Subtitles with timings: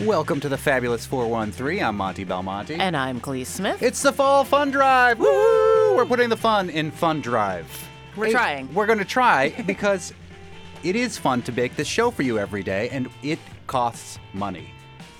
[0.00, 1.82] Welcome to the Fabulous 413.
[1.82, 2.74] I'm Monty Belmonte.
[2.76, 3.82] And I'm Kaliis Smith.
[3.82, 5.18] it's the Fall Fun Drive.
[5.18, 5.94] Woo!
[5.94, 7.66] We're putting the fun in Fun Drive.
[8.16, 8.72] We're Hey, trying.
[8.74, 10.14] We're going to try because
[10.82, 14.70] it is fun to make this show for you every day, and it costs money.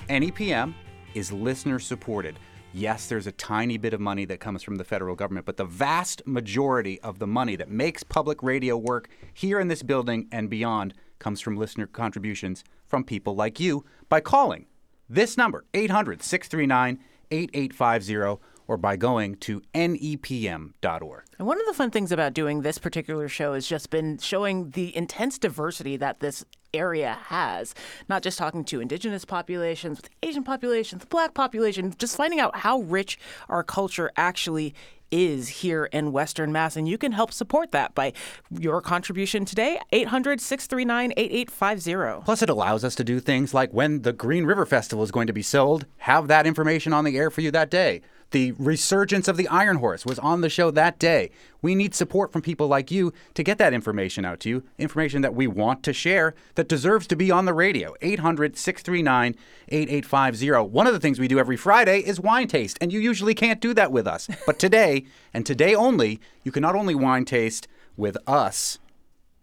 [0.09, 0.73] NEPM
[1.15, 2.39] is listener supported.
[2.73, 5.65] Yes, there's a tiny bit of money that comes from the federal government, but the
[5.65, 10.49] vast majority of the money that makes public radio work here in this building and
[10.49, 14.67] beyond comes from listener contributions from people like you by calling
[15.11, 16.99] this number, 800 639
[17.33, 21.25] 8850, or by going to nepm.org.
[21.39, 24.71] And one of the fun things about doing this particular show has just been showing
[24.71, 27.75] the intense diversity that this area has.
[28.09, 32.83] Not just talking to indigenous populations, with Asian populations, black population, just finding out how
[32.83, 34.73] rich our culture actually
[35.11, 36.77] is here in Western Mass.
[36.77, 38.13] And you can help support that by
[38.57, 42.25] your contribution today, 800 639 8850.
[42.25, 45.27] Plus, it allows us to do things like when the Green River Festival is going
[45.27, 48.03] to be sold, have that information on the air for you that day.
[48.31, 51.31] The resurgence of the Iron Horse was on the show that day.
[51.63, 55.23] We need support from people like you to get that information out to you, information
[55.23, 57.95] that we want to share that deserves to be on the radio.
[58.01, 59.35] 800 639
[59.69, 60.71] 8850.
[60.71, 63.61] One of the things we do every Friday is wine taste, and you usually can't
[63.61, 64.29] do that with us.
[64.47, 68.79] But today, and today only, you can not only wine taste with us,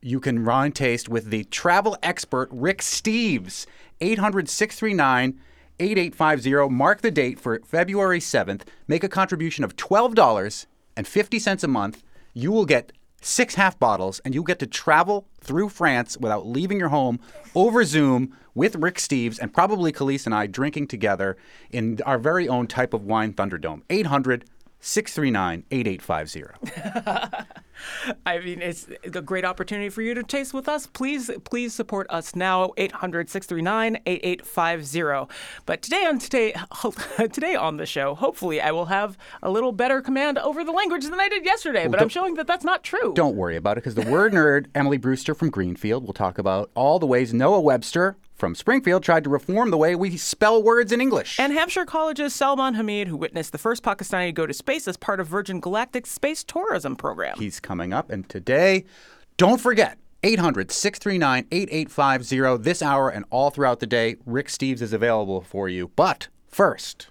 [0.02, 3.65] you can wine taste with the travel expert Rick Steves.
[3.99, 5.39] 800 639
[5.80, 6.73] 8850.
[6.73, 8.64] Mark the date for February 7th.
[8.88, 12.03] Make a contribution of $12.50 a month.
[12.33, 16.80] You will get six half bottles and you'll get to travel through France without leaving
[16.80, 17.20] your home
[17.55, 21.38] over Zoom with Rick Steves and probably Kaliis and I drinking together
[21.72, 23.81] in our very own type of wine Thunderdome.
[23.89, 24.45] 800
[24.80, 27.58] 639 8850.
[28.25, 30.88] I mean, it's a great opportunity for you to taste with us.
[30.88, 35.30] Please, please support us now, 800-639-8850.
[35.66, 36.53] But today on today,
[37.31, 41.05] today on the show, hopefully I will have a little better command over the language
[41.05, 41.88] than I did yesterday.
[41.88, 43.14] but I'm showing that that's not true.
[43.14, 46.71] Don't worry about it because the word nerd, Emily Brewster from Greenfield, will talk about
[46.76, 50.92] all the ways Noah Webster from Springfield tried to reform the way we spell words
[50.92, 51.39] in English.
[51.39, 54.95] And Hampshire College's Salman Hameed, who witnessed the first Pakistani to go to space as
[54.95, 57.37] part of Virgin Galactic's space tourism program.
[57.37, 58.09] He's coming up.
[58.09, 58.86] And today,
[59.37, 64.15] don't forget 800 639 8850 this hour and all throughout the day.
[64.26, 65.92] Rick Steves is available for you.
[65.95, 67.08] But first,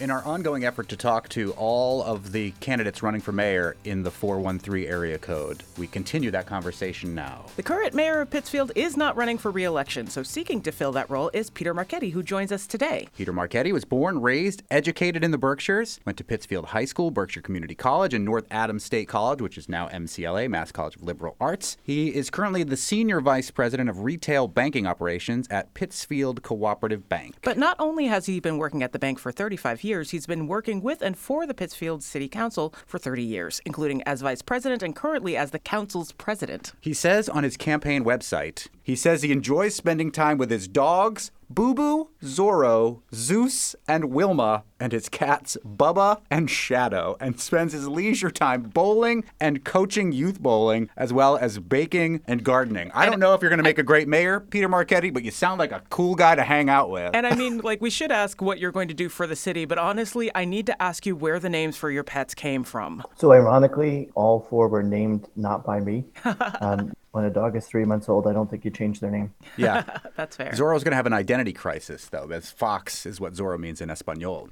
[0.00, 4.02] in our ongoing effort to talk to all of the candidates running for mayor in
[4.02, 7.44] the 413 area code, we continue that conversation now.
[7.56, 11.10] The current mayor of Pittsfield is not running for re-election, so seeking to fill that
[11.10, 13.08] role is Peter Marchetti, who joins us today.
[13.16, 17.42] Peter Marchetti was born, raised, educated in the Berkshires, went to Pittsfield High School, Berkshire
[17.42, 21.36] Community College, and North Adams State College, which is now MCLA, Mass College of Liberal
[21.40, 21.76] Arts.
[21.82, 27.36] He is currently the Senior Vice President of Retail Banking Operations at Pittsfield Cooperative Bank.
[27.42, 30.46] But not only has he been working at the bank for 35 years, he's been
[30.46, 34.84] working with and for the Pittsfield City Council for 30 years, including as vice president
[34.84, 36.72] and currently as the council's president.
[36.80, 41.32] He says on his campaign website, he says he enjoys spending time with his dogs,
[41.52, 47.88] Boo Boo, Zorro, Zeus, and Wilma, and his cats, Bubba and Shadow, and spends his
[47.88, 52.92] leisure time bowling and coaching youth bowling, as well as baking and gardening.
[52.94, 55.32] I don't know if you're going to make a great mayor, Peter Marchetti, but you
[55.32, 57.10] sound like a cool guy to hang out with.
[57.16, 59.64] And I mean, like, we should ask what you're going to do for the city,
[59.64, 63.02] but honestly, I need to ask you where the names for your pets came from.
[63.16, 66.04] So ironically, all four were named not by me.
[66.60, 69.34] Um, when a dog is three months old, I don't think you change their name.
[69.56, 69.98] yeah.
[70.16, 70.52] That's fair.
[70.52, 73.90] Zorro's going to have an identity crisis, though, as fox is what Zorro means in
[73.90, 74.48] Espanol.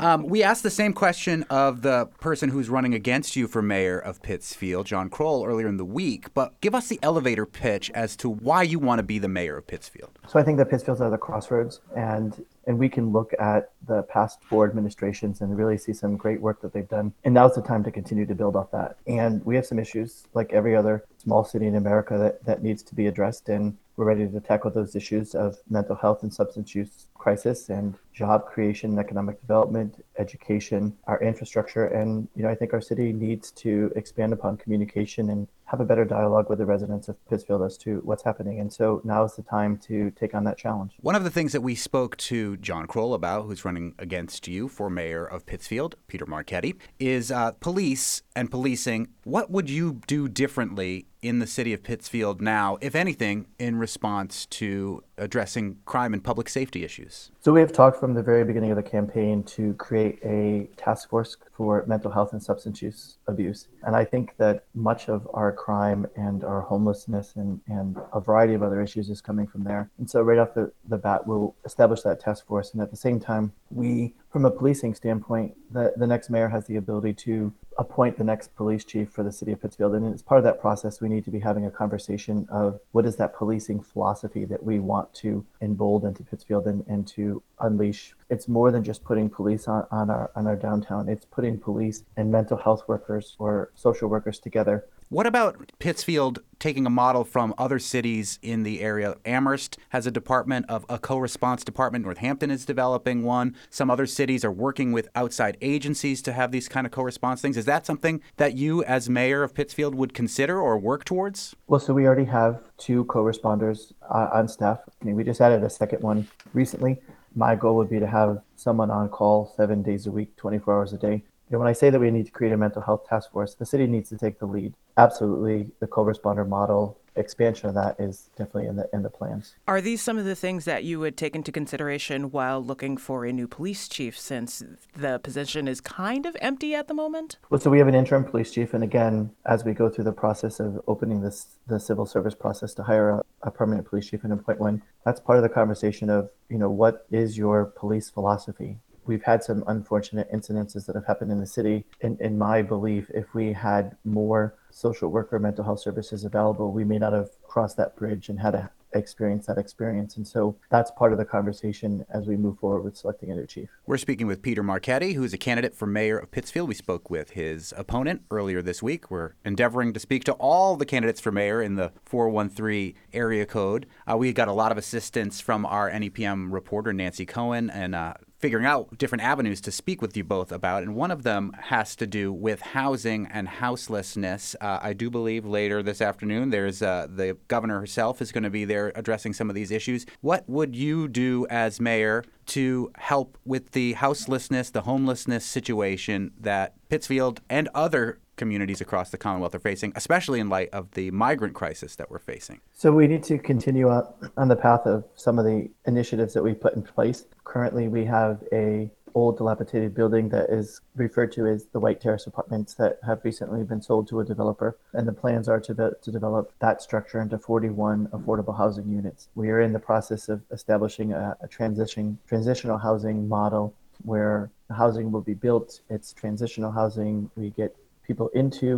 [0.00, 3.98] um, we asked the same question of the person who's running against you for mayor
[3.98, 6.34] of Pittsfield, John Kroll, earlier in the week.
[6.34, 9.56] But give us the elevator pitch as to why you want to be the mayor
[9.56, 10.18] of Pittsfield.
[10.26, 14.02] So I think that Pittsfield's at the crossroads, and and we can look at the
[14.04, 17.12] past four administrations and really see some great work that they've done.
[17.24, 18.96] And now's the time to continue to build off that.
[19.06, 22.82] And we have some issues, like every other small city in America, that, that needs
[22.84, 23.48] to be addressed.
[23.48, 27.94] And we're ready to tackle those issues of mental health and substance use crisis and
[28.12, 31.86] job creation, economic development, education, our infrastructure.
[31.86, 35.84] And, you know, I think our city needs to expand upon communication and have a
[35.84, 38.58] better dialogue with the residents of Pittsfield as to what's happening.
[38.58, 40.94] And so now is the time to take on that challenge.
[41.00, 44.66] One of the things that we spoke to John Kroll about, who's running against you
[44.66, 49.08] for mayor of Pittsfield, Peter Marchetti, is uh, police and policing.
[49.22, 54.46] What would you do differently in the city of Pittsfield now, if anything, in response
[54.46, 57.30] to addressing crime and public safety issues?
[57.40, 61.08] So we have talked from the very beginning of the campaign to create a task
[61.10, 63.68] force for mental health and substance use abuse.
[63.82, 68.54] And I think that much of our crime and our homelessness and, and a variety
[68.54, 69.90] of other issues is coming from there.
[69.98, 72.72] And so right off the, the bat, we'll establish that task force.
[72.72, 76.64] And at the same time, we, from a policing standpoint, the, the next mayor has
[76.64, 79.94] the ability to appoint the next police chief for the city of Pittsfield.
[79.94, 83.04] And as part of that process, we need to be having a conversation of what
[83.04, 88.14] is that policing philosophy that we want to embolden into Pittsfield and, and to unleash.
[88.30, 91.08] It's more than just putting police on, on our on our downtown.
[91.08, 96.86] It's putting police and mental health workers or social workers together what about Pittsfield taking
[96.86, 99.16] a model from other cities in the area?
[99.24, 102.04] Amherst has a department of a co-response department.
[102.04, 103.56] Northampton is developing one.
[103.70, 107.56] Some other cities are working with outside agencies to have these kind of co-response things.
[107.56, 111.56] Is that something that you, as mayor of Pittsfield, would consider or work towards?
[111.66, 114.78] Well, so we already have two co-responders uh, on staff.
[115.02, 117.00] I mean, we just added a second one recently.
[117.34, 120.92] My goal would be to have someone on call seven days a week, 24 hours
[120.92, 123.32] a day And when I say that we need to create a mental health task
[123.32, 124.74] force, the city needs to take the lead.
[124.96, 129.56] Absolutely, the co-responder model expansion of that is definitely in the in the plans.
[129.66, 133.24] Are these some of the things that you would take into consideration while looking for
[133.24, 134.62] a new police chief, since
[134.96, 137.38] the position is kind of empty at the moment?
[137.50, 140.12] Well, so we have an interim police chief, and again, as we go through the
[140.12, 144.24] process of opening this the civil service process to hire a, a permanent police chief
[144.24, 148.10] and appoint one, that's part of the conversation of you know what is your police
[148.10, 148.78] philosophy
[149.10, 151.84] we've had some unfortunate incidences that have happened in the city.
[152.00, 156.84] In, in my belief, if we had more social worker mental health services available, we
[156.84, 160.16] may not have crossed that bridge and had to experience that experience.
[160.16, 163.46] And so that's part of the conversation as we move forward with selecting a new
[163.46, 163.68] chief.
[163.86, 166.68] We're speaking with Peter Marchetti, who is a candidate for mayor of Pittsfield.
[166.68, 169.10] We spoke with his opponent earlier this week.
[169.10, 173.86] We're endeavoring to speak to all the candidates for mayor in the 413 area code.
[174.10, 178.14] Uh, we got a lot of assistance from our NEPM reporter, Nancy Cohen, and uh,
[178.40, 181.94] figuring out different avenues to speak with you both about, and one of them has
[181.96, 184.56] to do with housing and houselessness.
[184.60, 188.50] Uh, I do believe later this afternoon, there's uh, the governor herself is going to
[188.50, 190.06] be there addressing some of these issues.
[190.22, 196.74] What would you do as mayor to help with the houselessness, the homelessness situation that
[196.88, 201.54] Pittsfield and other communities across the Commonwealth are facing, especially in light of the migrant
[201.54, 202.60] crisis that we're facing?
[202.72, 206.60] So we need to continue on the path of some of the initiatives that we've
[206.60, 207.26] put in place.
[207.44, 212.26] Currently, we have a old dilapidated building that is referred to as the White Terrace
[212.26, 214.78] Apartments that have recently been sold to a developer.
[214.92, 219.28] And the plans are to, be, to develop that structure into 41 affordable housing units.
[219.34, 225.12] We are in the process of establishing a, a transition, transitional housing model where housing
[225.12, 225.80] will be built.
[225.90, 227.30] It's transitional housing.
[227.36, 227.76] We get
[228.10, 228.70] people into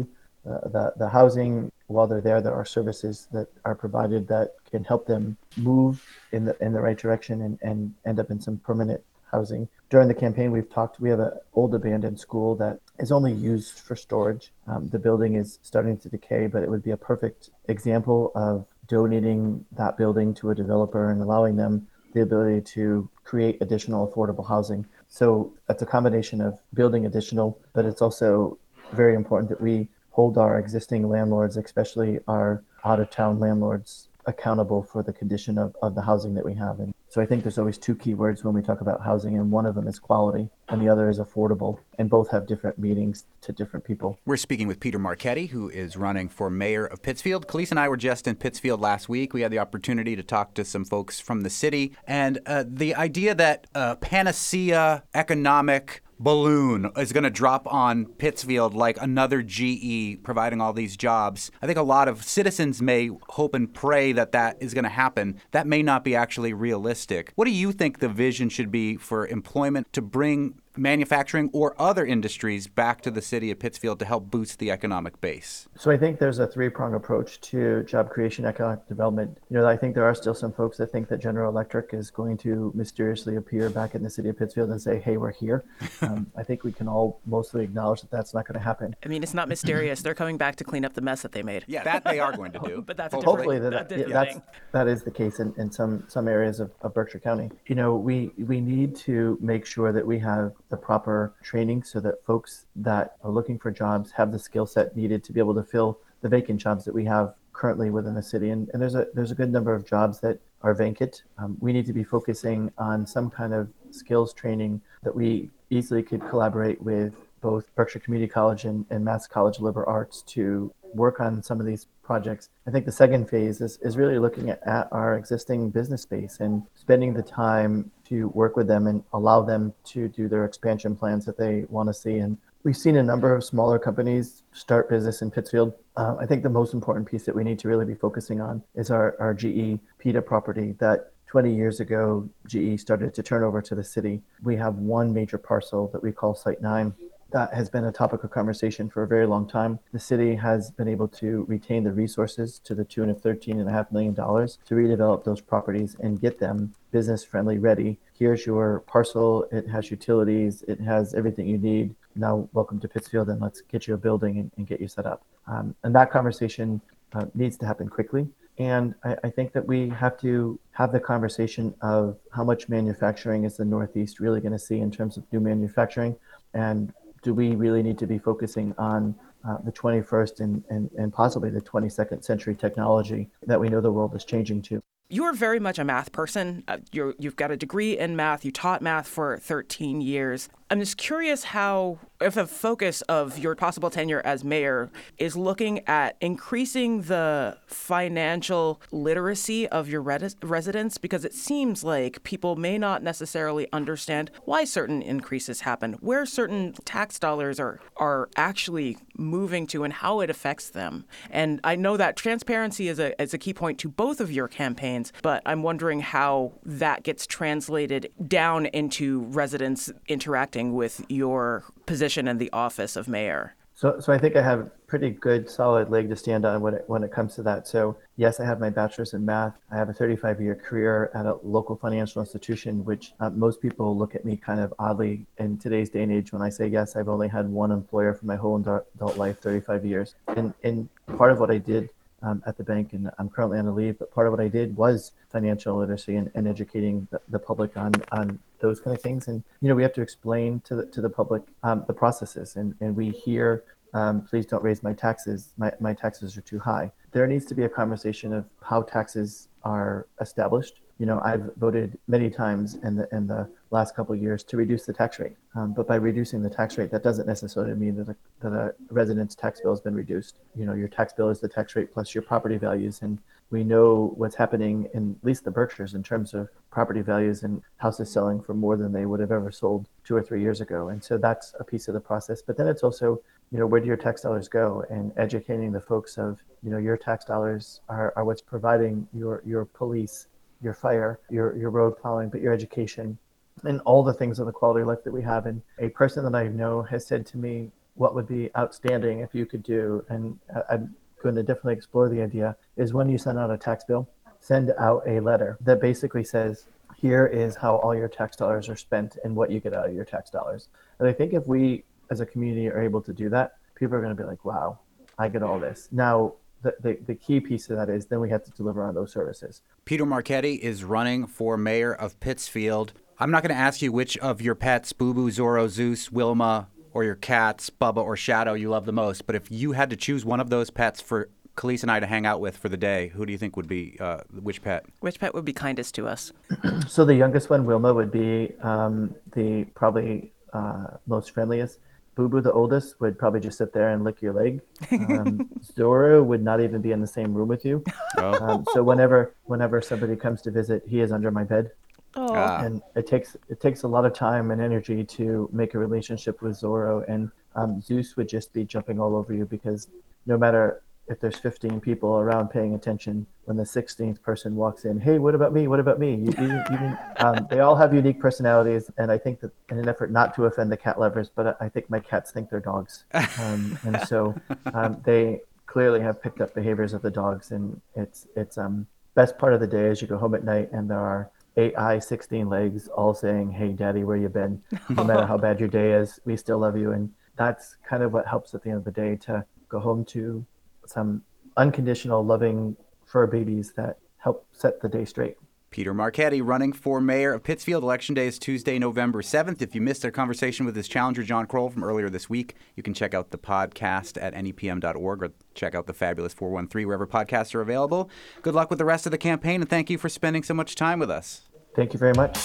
[0.49, 2.41] uh, the, the housing while they're there.
[2.41, 5.95] There are services that are provided that can help them move
[6.33, 7.79] in the in the right direction and, and
[8.11, 9.01] end up in some permanent
[9.31, 9.69] housing.
[9.89, 11.01] During the campaign, we've talked.
[11.01, 14.53] We have an old abandoned school that is only used for storage.
[14.67, 18.67] Um, the building is starting to decay, but it would be a perfect example of
[18.89, 24.47] donating that building to a developer and allowing them the ability to create additional affordable
[24.47, 24.85] housing.
[25.09, 28.59] So it's a combination of building additional, but it's also
[28.93, 34.83] very important that we hold our existing landlords, especially our out of town landlords, accountable
[34.83, 36.79] for the condition of, of the housing that we have.
[36.79, 39.51] And so I think there's always two key words when we talk about housing, and
[39.51, 43.27] one of them is quality, and the other is affordable, and both have different meanings
[43.43, 44.19] to different people.
[44.25, 47.47] We're speaking with Peter Marchetti, who is running for mayor of Pittsfield.
[47.49, 49.35] Kaliis and I were just in Pittsfield last week.
[49.35, 52.95] We had the opportunity to talk to some folks from the city, and uh, the
[52.95, 60.23] idea that uh, panacea economic balloon is going to drop on Pittsfield like another GE
[60.23, 61.51] providing all these jobs.
[61.61, 64.91] I think a lot of citizens may hope and pray that that is going to
[64.91, 65.41] happen.
[65.51, 67.33] That may not be actually realistic.
[67.35, 72.05] What do you think the vision should be for employment to bring manufacturing or other
[72.05, 75.69] industries back to the city of Pittsfield to help boost the economic base?
[75.77, 79.39] So I think there's a three-pronged approach to job creation, economic development.
[79.51, 82.11] You know, I think there are still some folks that think that General Electric is
[82.11, 85.65] going to mysteriously appear back in the city of Pittsfield and say, "Hey, we're here."
[86.03, 88.97] Um, I think we can all mostly acknowledge that that's not going to happen.
[89.05, 90.03] I mean, it's not mysterious.
[90.03, 91.65] They're coming back to clean up the mess that they made.
[91.69, 92.83] Yeah, that they are going to do.
[92.87, 94.41] but that's a hopefully that, that, yeah, that's
[94.73, 97.51] that is the case in, in some some areas of, of Berkshire County.
[97.67, 102.01] You know, we we need to make sure that we have the proper training so
[102.01, 105.55] that folks that are looking for jobs have the skill set needed to be able
[105.55, 108.49] to fill the vacant jobs that we have currently within the city.
[108.51, 111.25] And, and there's a there's a good number of jobs that are vacant.
[111.37, 116.03] Um, we need to be focusing on some kind of skills training that we easily
[116.03, 120.73] could collaborate with both Berkshire Community College and, and Mass College of Liberal Arts to
[120.95, 122.49] work on some of these projects.
[122.67, 126.39] I think the second phase is, is really looking at, at our existing business space
[126.41, 130.95] and spending the time to work with them and allow them to do their expansion
[130.95, 134.89] plans that they want to see and we've seen a number of smaller companies start
[134.89, 135.73] business in Pittsfield.
[135.97, 138.63] Uh, I think the most important piece that we need to really be focusing on
[138.75, 143.63] is our, our GE PEDA property that 20 years ago, GE started to turn over
[143.63, 144.21] to the city.
[144.43, 146.95] We have one major parcel that we call Site 9
[147.33, 149.79] that has been a topic of conversation for a very long time.
[149.93, 154.15] The city has been able to retain the resources to the tune of $13.5 million
[154.15, 157.99] to redevelop those properties and get them business friendly ready.
[158.19, 161.95] Here's your parcel, it has utilities, it has everything you need.
[162.15, 165.07] Now, welcome to Pittsfield, and let's get you a building and, and get you set
[165.07, 165.25] up.
[165.47, 166.81] Um, and that conversation
[167.15, 168.29] uh, needs to happen quickly.
[168.59, 173.45] And I, I, think that we have to have the conversation of how much manufacturing
[173.45, 176.17] is the Northeast really going to see in terms of new manufacturing,
[176.53, 179.15] and do we really need to be focusing on
[179.49, 183.91] uh, the 21st and, and, and possibly the 22nd century technology that we know the
[183.91, 184.83] world is changing to?
[185.13, 186.65] You're very much a math person.
[186.67, 188.47] Uh, you have got a degree in math.
[188.47, 190.49] You taught math for 13 years.
[190.73, 195.87] I'm just curious how, if the focus of your possible tenure as mayor is looking
[195.87, 202.79] at increasing the financial literacy of your res- residents, because it seems like people may
[202.79, 209.67] not necessarily understand why certain increases happen, where certain tax dollars are, are actually moving
[209.67, 211.05] to, and how it affects them.
[211.31, 214.49] And I know that transparency is a, is a key point to both of your
[214.49, 222.29] campaigns, but I'm wondering how that gets translated down into residents interacting with your position
[222.29, 223.55] in the office of mayor?
[223.75, 226.75] So, so I think I have a pretty good, solid leg to stand on when
[226.75, 227.67] it, when it comes to that.
[227.67, 229.55] So, yes, I have my bachelor's in math.
[229.73, 233.97] I have a 35 year career at a local financial institution, which uh, most people
[233.99, 236.95] look at me kind of oddly in today's day and age when I say, yes,
[236.95, 240.15] I've only had one employer for my whole adult life, 35 years.
[240.29, 241.91] And, and part of what I did
[242.23, 243.99] um, at the bank, and I'm currently on a leave.
[243.99, 247.77] But part of what I did was financial literacy and, and educating the, the, public
[247.77, 249.29] on on those kind of things.
[249.29, 252.57] And you know, we have to explain to the to the public um, the processes,
[252.57, 253.65] and and we hear.
[253.95, 255.53] Um, please don't raise my taxes.
[255.59, 256.91] My, my taxes are too high.
[257.11, 261.99] There needs to be a conversation of how taxes are established you know, I've voted
[262.07, 265.37] many times in the in the last couple of years to reduce the tax rate.
[265.55, 268.75] Um, but by reducing the tax rate, that doesn't necessarily mean that a, that a
[268.91, 270.39] resident's tax bill has been reduced.
[270.55, 273.19] You know, your tax bill is the tax rate plus your property values, and
[273.51, 277.63] we know what's happening in at least the Berkshires in terms of property values and
[277.77, 280.89] houses selling for more than they would have ever sold two or three years ago.
[280.89, 282.43] And so that's a piece of the process.
[282.43, 284.85] But then it's also, you know, where do your tax dollars go?
[284.91, 289.43] And educating the folks of, you know, your tax dollars are, are what's providing your
[289.45, 290.29] your police
[290.63, 293.19] your fire, your, your road plowing, but your education,
[293.65, 295.47] and all the things of the quality of life that we have.
[295.47, 299.35] And a person that I know has said to me, what would be outstanding if
[299.35, 300.39] you could do, and
[300.71, 304.09] I'm going to definitely explore the idea, is when you send out a tax bill,
[304.41, 306.67] send out a letter that basically says,
[306.97, 309.95] here is how all your tax dollars are spent and what you get out of
[309.95, 310.69] your tax dollars.
[310.99, 314.01] And I think if we as a community are able to do that, people are
[314.01, 314.79] going to be like, wow,
[315.19, 315.89] I get all this.
[315.93, 318.95] Now, the, the, the key piece of that is then we have to deliver on
[318.95, 319.63] those services.
[319.85, 322.93] Peter Marchetti is running for mayor of Pittsfield.
[323.23, 326.67] I'm not going to ask you which of your pets, Boo Boo, Zorro, Zeus, Wilma,
[326.93, 329.29] or your cats, Bubba or Shadow, you love the most.
[329.29, 332.07] But if you had to choose one of those pets for Kaliis and I to
[332.07, 334.87] hang out with for the day, who do you think would be uh, which pet?
[334.99, 336.33] Which pet would be kindest to us?
[336.89, 341.79] so the youngest one, Wilma, would be um, the probably uh, most friendliest.
[342.17, 344.63] Boo Boo, the oldest, would probably just sit there and lick your leg.
[344.91, 347.85] Um, Zorro would not even be in the same room with you.
[348.19, 348.33] Oh.
[348.43, 351.71] Um, so whenever whenever somebody comes to visit, he is under my bed.
[352.15, 352.35] Oh.
[352.35, 356.43] And it takes it takes a lot of time and energy to make a relationship
[356.43, 357.05] with Zorro.
[357.09, 359.89] And um, Zeus would just be jumping all over you because
[360.27, 365.01] no matter if there's 15 people around paying attention when the 16th person walks in
[365.01, 368.21] hey what about me what about me you, you, you um, they all have unique
[368.21, 371.57] personalities and i think that in an effort not to offend the cat lovers but
[371.61, 373.05] i think my cats think they're dogs
[373.41, 374.35] um, and so
[374.75, 379.37] um, they clearly have picked up behaviors of the dogs and it's it's um best
[379.39, 381.99] part of the day is you go home at night and there are eight eye
[381.99, 385.93] 16 legs all saying hey daddy where you been no matter how bad your day
[385.93, 388.85] is we still love you and that's kind of what helps at the end of
[388.85, 390.45] the day to go home to
[390.87, 391.23] some
[391.57, 395.37] unconditional, loving fur babies that help set the day straight.
[395.73, 397.83] Peter Marchetti running for mayor of Pittsfield.
[397.83, 399.63] Election day is Tuesday, November 7th.
[399.63, 402.83] If you missed our conversation with his challenger, John Kroll, from earlier this week, you
[402.83, 407.55] can check out the podcast at nepm.org or check out the fabulous 413 wherever podcasts
[407.55, 408.11] are available.
[408.43, 410.75] Good luck with the rest of the campaign, and thank you for spending so much
[410.75, 411.43] time with us.
[411.75, 412.37] Thank you very much.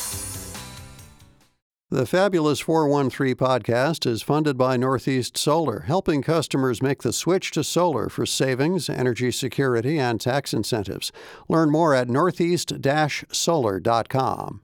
[1.90, 7.64] The Fabulous 413 podcast is funded by Northeast Solar, helping customers make the switch to
[7.64, 11.14] solar for savings, energy security, and tax incentives.
[11.48, 12.74] Learn more at northeast
[13.32, 14.62] solar.com.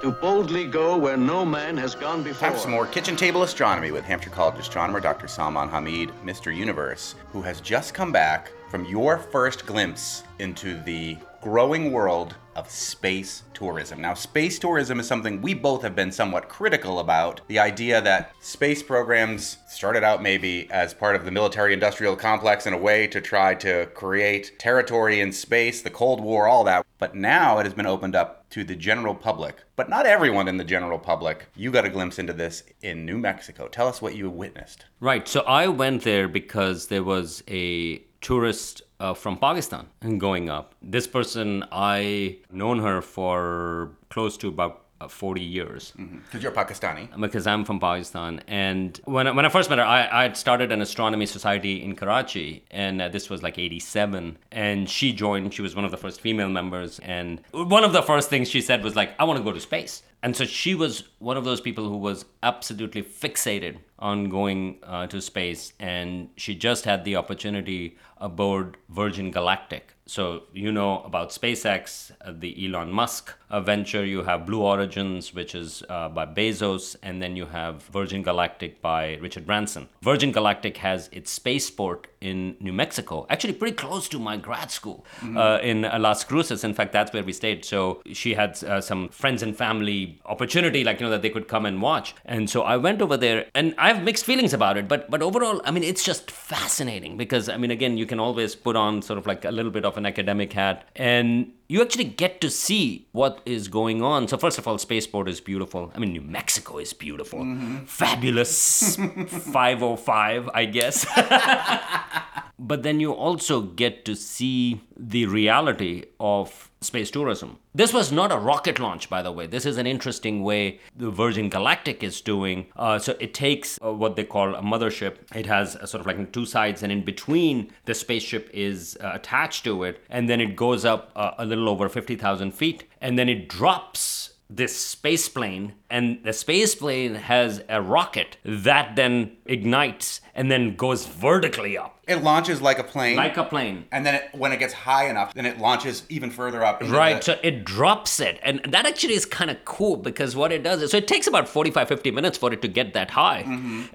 [0.00, 2.48] to boldly go where no man has gone before.
[2.48, 5.28] Time for some more kitchen table astronomy with Hampshire College astronomer Dr.
[5.28, 6.56] Salman Hameed, Mr.
[6.56, 12.68] Universe, who has just come back from your first glimpse into the growing world of
[12.68, 14.00] space tourism.
[14.00, 17.40] Now, space tourism is something we both have been somewhat critical about.
[17.48, 22.66] The idea that space programs started out maybe as part of the military industrial complex
[22.66, 26.84] in a way to try to create territory in space, the Cold War, all that.
[26.98, 29.62] But now it has been opened up to the general public.
[29.76, 31.46] But not everyone in the general public.
[31.54, 33.68] You got a glimpse into this in New Mexico.
[33.68, 34.86] Tell us what you witnessed.
[34.98, 35.28] Right.
[35.28, 37.98] So I went there because there was a
[38.30, 40.74] tourist uh, from Pakistan and going up.
[40.82, 47.04] This person, I known her for close to about uh, 40 years Because you're Pakistani.
[47.20, 48.40] because I'm from Pakistan.
[48.48, 51.74] And when I, when I first met her, I, I had started an astronomy society
[51.84, 54.38] in Karachi, and uh, this was like 87.
[54.50, 56.98] And she joined, she was one of the first female members.
[57.00, 59.60] And one of the first things she said was like, I want to go to
[59.60, 60.02] space.
[60.22, 65.06] And so she was one of those people who was absolutely fixated on going uh,
[65.08, 65.72] to space.
[65.78, 69.94] And she just had the opportunity aboard Virgin Galactic.
[70.08, 74.04] So you know about SpaceX, uh, the Elon Musk venture.
[74.04, 78.80] You have Blue Origins, which is uh, by Bezos, and then you have Virgin Galactic
[78.80, 79.88] by Richard Branson.
[80.02, 85.04] Virgin Galactic has its spaceport in New Mexico, actually pretty close to my grad school
[85.36, 86.62] uh, in uh, Las Cruces.
[86.62, 87.64] In fact, that's where we stayed.
[87.64, 91.48] So she had uh, some friends and family opportunity, like you know that they could
[91.48, 92.14] come and watch.
[92.24, 94.88] And so I went over there, and I have mixed feelings about it.
[94.88, 98.54] But but overall, I mean, it's just fascinating because I mean, again, you can always
[98.54, 102.04] put on sort of like a little bit of an academic hat and you actually
[102.04, 104.28] get to see what is going on.
[104.28, 105.92] So first of all, spaceport is beautiful.
[105.94, 107.44] I mean, New Mexico is beautiful,
[107.86, 108.96] fabulous,
[109.28, 111.06] 505, I guess.
[112.58, 117.58] but then you also get to see the reality of space tourism.
[117.74, 119.46] This was not a rocket launch, by the way.
[119.46, 122.66] This is an interesting way the Virgin Galactic is doing.
[122.76, 125.16] Uh, so it takes uh, what they call a mothership.
[125.34, 129.12] It has a sort of like two sides, and in between the spaceship is uh,
[129.14, 133.18] attached to it, and then it goes up uh, a little over 50,000 feet, and
[133.18, 139.36] then it drops this space plane and the space plane has a rocket that then
[139.44, 143.16] ignites and then goes vertically up It launches like a plane.
[143.16, 146.30] like a plane and then it, when it gets high enough, then it launches even
[146.30, 146.80] further up.
[146.82, 148.38] Right, the- so it drops it.
[148.42, 151.26] And that actually is kind of cool because what it does is, so it takes
[151.26, 153.40] about 45, 50 minutes for it to get that high.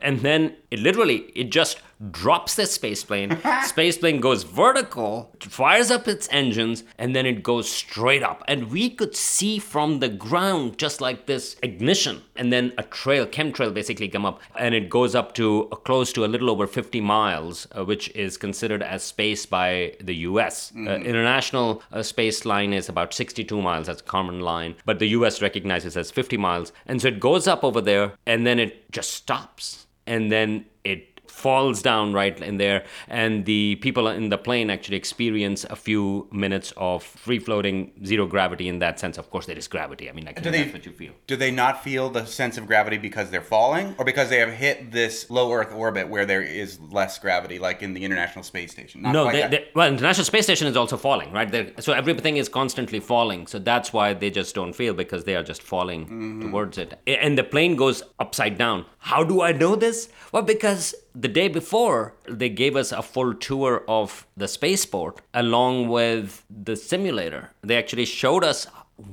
[0.02, 1.80] And then it literally, it just
[2.12, 3.38] drops the space plane.
[3.64, 8.44] space plane goes vertical, fires up its engines, and then it goes straight up.
[8.48, 13.26] And we could see from the ground just like this ignition and then a trail,
[13.28, 14.40] chemtrail basically come up.
[14.58, 18.10] And it goes up to uh, close to a little over 50 miles, uh, which
[18.16, 20.72] is considered as space by the US.
[20.76, 25.10] Uh, international uh, space line is about 62 miles, that's a common line, but the
[25.10, 26.72] US recognizes as 50 miles.
[26.86, 29.86] And so it goes up over there and then it just stops.
[30.08, 31.11] And then it
[31.46, 32.80] falls down right in there
[33.22, 36.04] and the people in the plane actually experience a few
[36.46, 37.78] minutes of free floating
[38.12, 40.64] zero gravity in that sense of course there is gravity i mean I Do they-
[40.64, 43.86] that's what you feel Do they not feel the sense of gravity because they're falling,
[43.98, 47.78] or because they have hit this low Earth orbit where there is less gravity, like
[47.86, 48.98] in the International Space Station?
[49.02, 51.50] Not no, they, they, well, International Space Station is also falling, right?
[51.54, 53.42] They're, so everything is constantly falling.
[53.48, 56.42] So that's why they just don't feel because they are just falling Mm-hmm.
[56.52, 56.90] towards it.
[57.26, 58.86] And the plane goes upside down.
[59.12, 59.98] How do I know this?
[60.32, 65.90] Well, because the day before they gave us a full tour of the spaceport along
[65.90, 67.52] with the simulator.
[67.62, 68.68] They actually showed us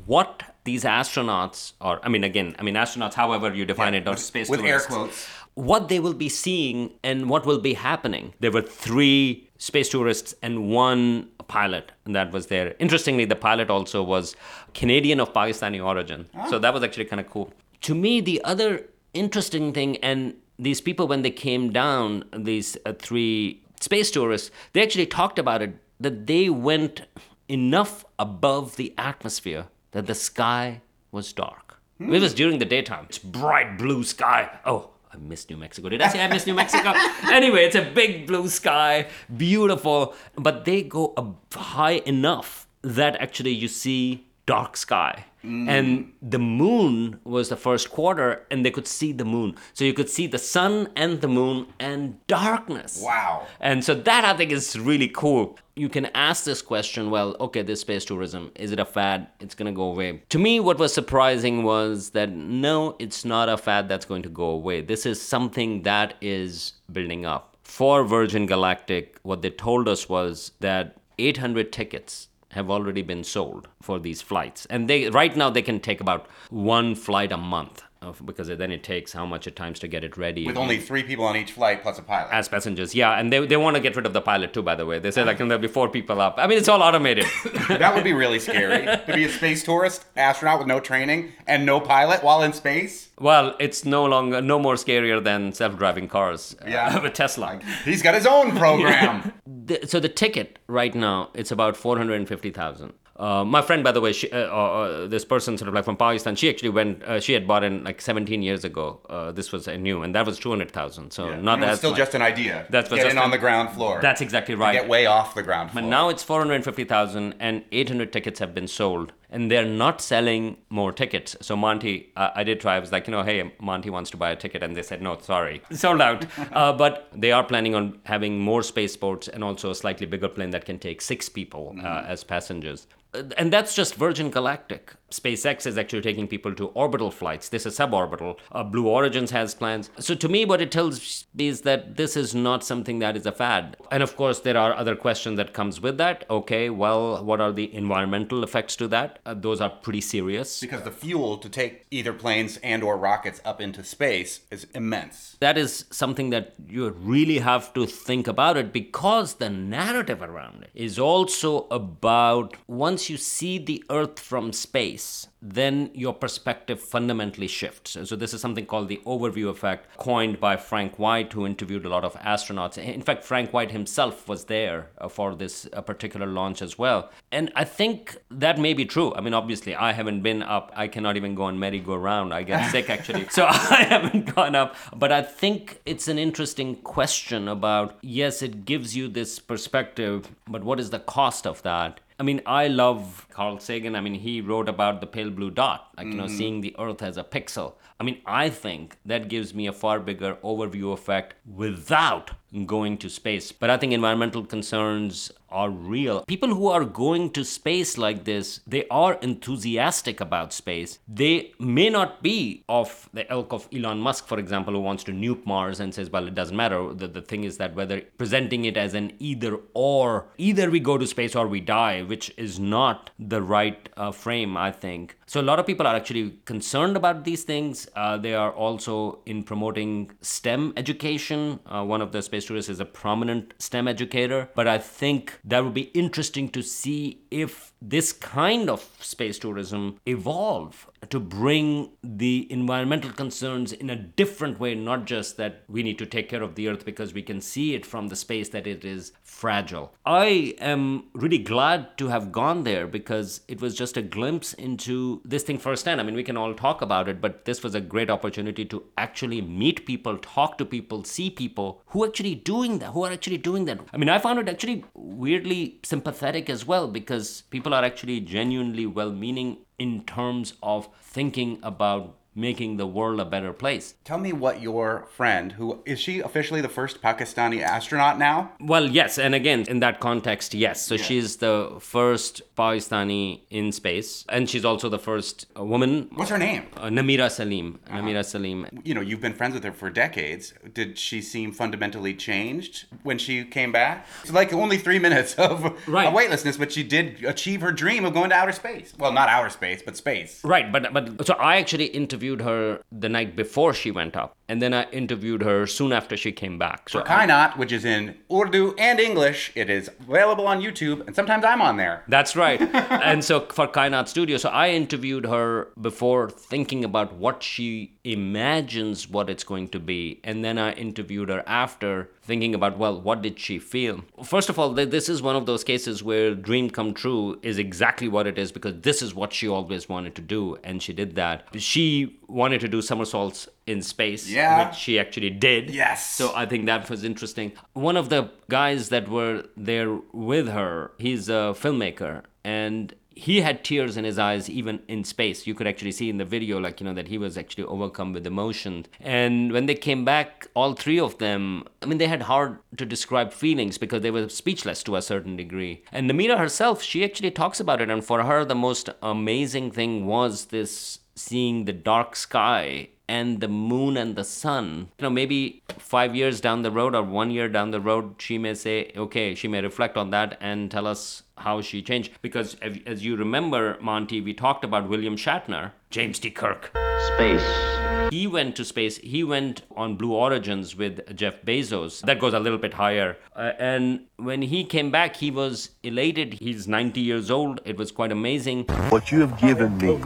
[0.06, 4.16] what these astronauts or I mean again, I mean astronauts however you define it or
[4.16, 5.26] space with air quotes.
[5.54, 8.34] what they will be seeing and what will be happening.
[8.40, 12.74] There were three space tourists and one pilot that was there.
[12.78, 14.36] Interestingly, the pilot also was
[14.74, 16.28] Canadian of Pakistani origin.
[16.34, 16.48] Ah.
[16.50, 17.52] So that was actually kind of cool.
[17.82, 18.84] To me, the other
[19.14, 24.82] interesting thing, and these people, when they came down, these uh, three space tourists, they
[24.82, 27.02] actually talked about it that they went
[27.48, 31.80] enough above the atmosphere that the sky was dark.
[32.00, 33.06] It was during the daytime.
[33.08, 34.50] It's bright blue sky.
[34.64, 35.88] Oh, I miss New Mexico.
[35.88, 36.92] Did I say I miss New Mexico?
[37.32, 43.66] anyway, it's a big blue sky, beautiful, but they go high enough that actually you
[43.66, 45.24] see dark sky.
[45.42, 49.54] And the moon was the first quarter, and they could see the moon.
[49.72, 53.00] So you could see the sun and the moon and darkness.
[53.02, 53.46] Wow.
[53.60, 55.58] And so that I think is really cool.
[55.76, 59.28] You can ask this question well, okay, this space tourism, is it a fad?
[59.40, 60.22] It's going to go away.
[60.28, 64.28] To me, what was surprising was that no, it's not a fad that's going to
[64.28, 64.80] go away.
[64.80, 67.56] This is something that is building up.
[67.62, 73.68] For Virgin Galactic, what they told us was that 800 tickets have already been sold
[73.80, 74.66] for these flights.
[74.66, 78.70] And they right now they can take about one flight a month of, because then
[78.70, 80.46] it takes how much it times to get it ready.
[80.46, 82.32] With only three people on each flight plus a pilot.
[82.32, 83.18] As passengers, yeah.
[83.18, 84.98] And they, they want to get rid of the pilot too, by the way.
[84.98, 86.36] They say, like, there'll be four people up.
[86.38, 87.26] I mean, it's all automated.
[87.68, 88.84] that would be really scary.
[88.84, 93.08] to be a space tourist, astronaut with no training, and no pilot while in space.
[93.20, 96.54] Well, it's no longer, no more scarier than self driving cars.
[96.62, 96.96] Uh, yeah.
[96.96, 97.60] Uh, with Tesla.
[97.84, 99.32] He's got his own program.
[99.46, 104.12] the, so the ticket right now, it's about 450000 uh, my friend, by the way,
[104.12, 107.02] she, uh, uh, uh, this person sort of like from Pakistan, she actually went.
[107.02, 109.00] Uh, she had bought in like 17 years ago.
[109.10, 111.10] Uh, this was new, and that was 200,000.
[111.10, 111.70] So not You that.
[111.70, 111.98] it's still much.
[111.98, 112.66] just an idea.
[112.70, 113.98] That's Get in on the ground floor.
[114.00, 114.72] That's exactly right.
[114.72, 115.82] Get way off the ground floor.
[115.82, 119.12] But now it's 450,000 and 800 tickets have been sold.
[119.30, 121.36] And they're not selling more tickets.
[121.42, 122.76] So Monty, uh, I did try.
[122.76, 124.62] I was like, you know, hey, Monty wants to buy a ticket.
[124.62, 125.60] And they said, no, sorry.
[125.70, 126.24] Sold out.
[126.52, 130.50] uh, but they are planning on having more spaceports and also a slightly bigger plane
[130.50, 132.86] that can take six people uh, as passengers.
[133.12, 134.94] Uh, And that's just Virgin Galactic.
[135.10, 137.48] SpaceX is actually taking people to orbital flights.
[137.48, 138.36] This is suborbital.
[138.52, 139.90] Uh, Blue Origins has plans.
[139.98, 143.24] So to me, what it tells me is that this is not something that is
[143.26, 143.76] a fad.
[143.90, 146.24] And of course, there are other questions that comes with that.
[146.28, 149.18] Okay, well, what are the environmental effects to that?
[149.24, 150.60] Uh, those are pretty serious.
[150.60, 155.36] because the fuel to take either planes and or rockets up into space is immense.
[155.40, 160.62] that is something that you really have to think about it because the narrative around
[160.62, 164.97] it is also about once you see the earth from space
[165.40, 167.96] then your perspective fundamentally shifts.
[168.04, 171.88] So this is something called the overview effect coined by frank white who interviewed a
[171.88, 172.76] lot of astronauts.
[172.78, 177.10] In fact frank white himself was there uh, for this uh, particular launch as well.
[177.30, 179.14] And i think that may be true.
[179.14, 180.72] I mean obviously i haven't been up.
[180.74, 182.34] I cannot even go on merry-go-round.
[182.34, 183.26] I get sick actually.
[183.38, 184.74] So i haven't gone up.
[184.94, 190.64] But i think it's an interesting question about yes it gives you this perspective but
[190.64, 193.94] what is the cost of that I mean, I love Carl Sagan.
[193.94, 196.36] I mean, he wrote about the pale blue dot, like, you know, mm-hmm.
[196.36, 197.74] seeing the Earth as a pixel.
[198.00, 202.30] I mean, I think that gives me a far bigger overview effect without
[202.64, 203.52] going to space.
[203.52, 206.24] But I think environmental concerns are real.
[206.26, 210.98] People who are going to space like this, they are enthusiastic about space.
[211.08, 215.12] They may not be of the ilk of Elon Musk, for example, who wants to
[215.12, 216.92] nuke Mars and says, well, it doesn't matter.
[216.92, 220.98] The, the thing is that whether presenting it as an either or, either we go
[220.98, 225.16] to space or we die, which is not the right uh, frame, I think.
[225.26, 227.87] So a lot of people are actually concerned about these things.
[227.94, 231.60] Uh, they are also in promoting STEM education.
[231.66, 234.48] Uh, one of the space tourists is a prominent STEM educator.
[234.54, 239.98] But I think that would be interesting to see if this kind of space tourism
[240.06, 245.98] evolve to bring the environmental concerns in a different way not just that we need
[245.98, 248.66] to take care of the earth because we can see it from the space that
[248.66, 249.92] it is fragile.
[250.04, 255.20] I am really glad to have gone there because it was just a glimpse into
[255.24, 256.00] this thing firsthand.
[256.00, 258.84] I mean we can all talk about it but this was a great opportunity to
[258.96, 263.12] actually meet people talk to people see people who are actually doing that who are
[263.12, 263.80] actually doing that.
[263.92, 268.86] I mean i found it actually weirdly sympathetic as well because people are actually genuinely
[268.86, 273.94] well meaning in terms of thinking about making the world a better place.
[274.04, 278.52] Tell me what your friend, who is she officially the first Pakistani astronaut now?
[278.60, 280.80] Well, yes, and again, in that context, yes.
[280.86, 286.08] So she's the first Pakistani in space, and she's also the first uh, woman.
[286.14, 286.66] What's her name?
[286.76, 287.80] Uh, Namira Salim.
[287.90, 288.66] Namira Salim.
[288.84, 290.54] You know, you've been friends with her for decades.
[290.72, 294.06] Did she seem fundamentally changed when she came back?
[294.22, 296.06] It's like only three minutes of, Right.
[296.06, 298.94] of weightlessness, but she did achieve her dream of going to outer space.
[298.98, 300.40] Well, not outer space, but space.
[300.44, 304.62] Right, but but so I actually interviewed her the night before she went up, and
[304.62, 306.88] then I interviewed her soon after she came back.
[306.88, 311.14] So For Kainaat, which is in Urdu and English, it is available on YouTube, and
[311.14, 312.02] sometimes I'm on there.
[312.08, 312.60] That's right.
[313.00, 319.08] and so for Kainaat Studio, so I interviewed her before thinking about what she imagines
[319.08, 320.20] what it's going to be.
[320.24, 324.04] And then I interviewed her after thinking about, well, what did she feel?
[324.22, 328.08] First of all, this is one of those cases where dream come true is exactly
[328.08, 330.56] what it is because this is what she always wanted to do.
[330.64, 331.46] And she did that.
[331.56, 334.68] She wanted to do somersaults in space, Yeah.
[334.68, 335.70] which she actually did.
[335.70, 336.10] Yes.
[336.10, 337.52] So I think that was interesting.
[337.74, 343.64] One of the guys that were there with her, he's a filmmaker, and he had
[343.64, 345.44] tears in his eyes even in space.
[345.44, 348.12] You could actually see in the video, like, you know, that he was actually overcome
[348.12, 348.86] with emotion.
[349.00, 352.86] And when they came back, all three of them, I mean, they had hard to
[352.86, 355.82] describe feelings because they were speechless to a certain degree.
[355.90, 357.90] And Namira herself, she actually talks about it.
[357.90, 363.48] And for her, the most amazing thing was this seeing the dark sky and the
[363.48, 364.88] moon and the sun.
[364.98, 368.38] You know, maybe five years down the road or one year down the road, she
[368.38, 372.12] may say, okay, she may reflect on that and tell us how she changed.
[372.22, 376.30] Because as- you remember, Monty, we talked about William Shatner, James T.
[376.30, 376.76] Kirk.
[377.14, 377.68] Space.
[378.10, 378.96] He went to space.
[378.98, 382.00] He went on Blue Origins with Jeff Bezos.
[382.02, 383.16] That goes a little bit higher.
[383.36, 386.34] Uh, and when he came back, he was elated.
[386.34, 387.60] He's 90 years old.
[387.64, 388.64] It was quite amazing.
[388.88, 390.00] What you have given me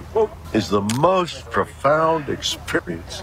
[0.52, 3.22] is the most profound experience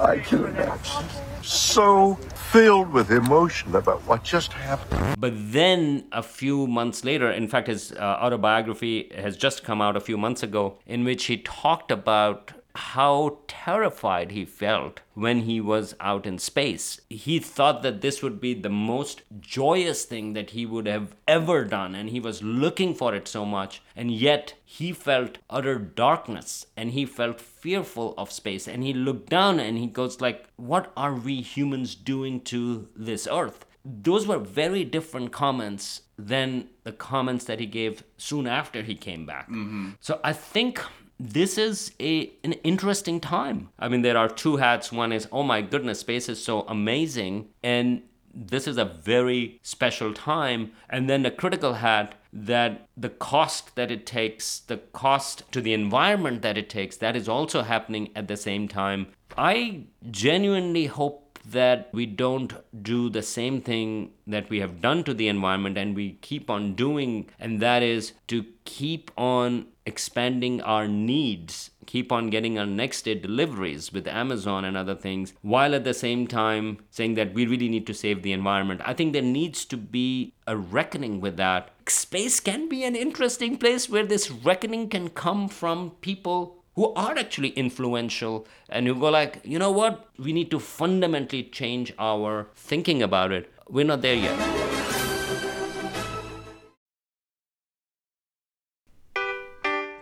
[0.00, 1.04] I can imagine.
[1.42, 2.14] So
[2.54, 5.16] filled with emotion about what just happened.
[5.18, 9.96] But then a few months later, in fact, his uh, autobiography has just come out
[9.96, 15.60] a few months ago, in which he talked about how terrified he felt when he
[15.60, 17.00] was out in space.
[17.08, 21.64] He thought that this would be the most joyous thing that he would have ever
[21.64, 26.66] done, and he was looking for it so much, and yet he felt utter darkness
[26.76, 30.92] and he felt fearful of space and he looked down and he goes like what
[30.96, 37.44] are we humans doing to this earth those were very different comments than the comments
[37.44, 39.48] that he gave soon after he came back.
[39.48, 39.90] Mm-hmm.
[40.00, 40.82] So I think
[41.18, 43.68] this is a an interesting time.
[43.78, 44.92] I mean, there are two hats.
[44.92, 48.02] One is, oh my goodness, space is so amazing, and
[48.34, 50.72] this is a very special time.
[50.90, 55.72] And then the critical hat that the cost that it takes, the cost to the
[55.72, 59.06] environment that it takes, that is also happening at the same time.
[59.38, 65.14] I genuinely hope that we don't do the same thing that we have done to
[65.14, 70.88] the environment and we keep on doing, and that is to keep on expanding our
[70.88, 75.84] needs, keep on getting our next day deliveries with Amazon and other things, while at
[75.84, 78.80] the same time saying that we really need to save the environment.
[78.84, 81.70] I think there needs to be a reckoning with that.
[81.86, 87.16] Space can be an interesting place where this reckoning can come from people who are
[87.16, 92.48] actually influential and who go like, you know what, we need to fundamentally change our
[92.54, 93.50] thinking about it.
[93.68, 94.83] We're not there yet.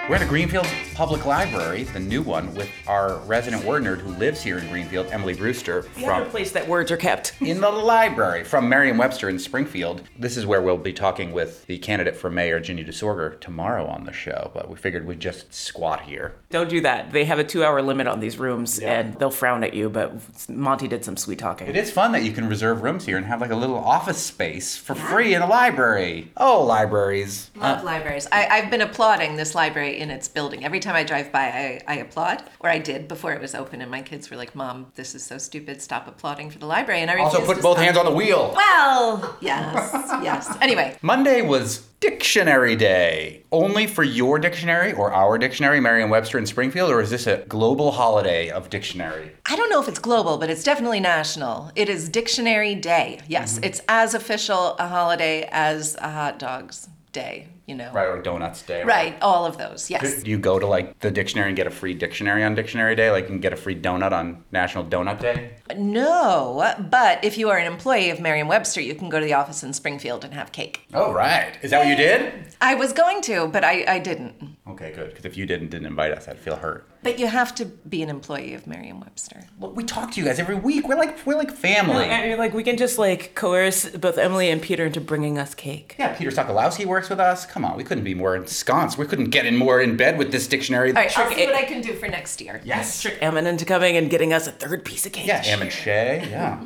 [0.09, 4.11] We're at a Greenfield Public Library, the new one, with our resident word nerd who
[4.11, 7.35] lives here in Greenfield, Emily Brewster, The other place that words are kept.
[7.41, 10.03] in the library from Merriam-Webster in Springfield.
[10.19, 14.05] This is where we'll be talking with the candidate for mayor, Ginny Desorgher, tomorrow on
[14.05, 14.51] the show.
[14.53, 16.35] But we figured we'd just squat here.
[16.51, 17.13] Don't do that.
[17.13, 20.13] They have a two hour limit on these rooms and they'll frown at you, but
[20.49, 21.69] Monty did some sweet talking.
[21.69, 24.19] It is fun that you can reserve rooms here and have like a little office
[24.19, 26.33] space for free in a library.
[26.37, 27.51] Oh, libraries.
[27.55, 28.27] Love uh, libraries.
[28.33, 30.65] I, I've been applauding this library in its building.
[30.65, 33.81] Every time I drive by, I, I applaud, or I did before it was open,
[33.83, 35.81] and my kids were like, "Mom, this is so stupid.
[35.83, 37.85] Stop applauding for the library." And I Also, put both stop.
[37.85, 38.53] hands on the wheel.
[38.57, 39.91] Well, yes,
[40.23, 40.57] yes.
[40.61, 43.45] Anyway, Monday was Dictionary Day.
[43.53, 47.39] Only for your dictionary or our dictionary, Merriam Webster in Springfield, or is this a
[47.49, 49.33] global holiday of dictionary?
[49.47, 51.71] I don't know if it's global, but it's definitely national.
[51.77, 53.21] It is Dictionary Day.
[53.29, 53.65] Yes, Mm-hmm.
[53.65, 57.49] it's as official a holiday as a hot dogs day.
[57.67, 58.83] You know, Right, or Donuts Day.
[58.83, 59.89] Right, all of those.
[59.89, 60.25] Yes.
[60.25, 63.13] Do you go to like the dictionary and get a free dictionary on Dictionary Day?
[63.13, 65.53] Like, you can get a free donut on National Donut Day?
[65.77, 69.63] No, but if you are an employee of Merriam-Webster, you can go to the office
[69.63, 70.87] in Springfield and have cake.
[70.93, 71.57] Oh, right.
[71.63, 72.33] Is that what you did?
[72.61, 74.57] I was going to, but I, I didn't.
[74.67, 75.11] Okay, good.
[75.11, 76.89] Because if you didn't didn't invite us, I'd feel hurt.
[77.03, 79.45] But you have to be an employee of Merriam-Webster.
[79.59, 80.87] Look, we talk to you guys every week.
[80.87, 82.05] We're like we're like family.
[82.05, 85.55] I mean, like we can just like coerce both Emily and Peter into bringing us
[85.55, 85.97] cake.
[85.99, 87.45] Yeah, Peter Sokolowski works with us.
[87.45, 88.99] Come on, we couldn't be more ensconced.
[88.99, 90.91] We couldn't get in more in bed with this dictionary.
[90.91, 92.61] All right, I'll Trick see what I can do for next year.
[92.65, 93.03] Yes.
[93.03, 95.27] Trick Emin into coming and getting us a third piece of cake.
[95.27, 96.29] Yeah, Em and Shay.
[96.31, 96.63] Yeah.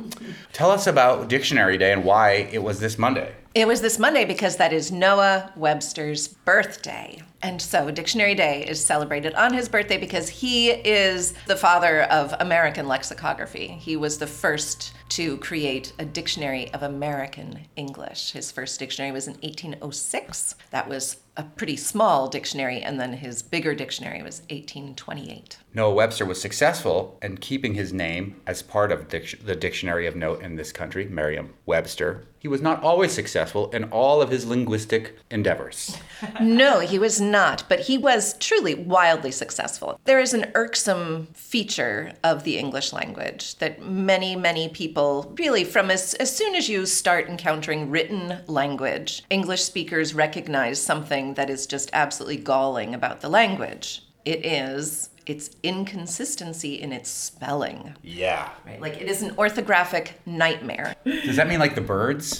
[0.53, 3.33] Tell us about Dictionary Day and why it was this Monday.
[3.57, 7.23] It was this Monday because that is Noah Webster's birthday.
[7.41, 12.35] And so Dictionary Day is celebrated on his birthday because he is the father of
[12.39, 13.67] American lexicography.
[13.67, 18.31] He was the first to create a dictionary of American English.
[18.31, 20.53] His first dictionary was in 1806.
[20.69, 25.57] That was a pretty small dictionary, and then his bigger dictionary was 1828.
[25.73, 30.41] Noah Webster was successful in keeping his name as part of the dictionary of note
[30.41, 32.25] in this country, Merriam Webster.
[32.47, 35.97] He was not always successful in all of his linguistic endeavors.
[36.41, 39.99] No, he was not, but he was truly wildly successful.
[40.05, 45.91] There is an irksome feature of the English language that many, many people really, from
[45.91, 51.67] as, as soon as you start encountering written language, English speakers recognize something that is
[51.67, 54.03] just absolutely galling about the language.
[54.23, 57.95] It is its inconsistency in its spelling.
[58.01, 58.49] Yeah.
[58.65, 58.81] Right?
[58.81, 60.95] Like it is an orthographic nightmare.
[61.05, 62.37] Does that mean like the birds?